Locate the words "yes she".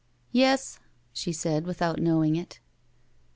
0.31-1.31